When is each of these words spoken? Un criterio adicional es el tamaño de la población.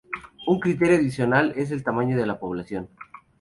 Un 0.47 0.59
criterio 0.59 0.97
adicional 0.97 1.53
es 1.55 1.69
el 1.69 1.83
tamaño 1.83 2.17
de 2.17 2.25
la 2.25 2.39
población. 2.39 2.89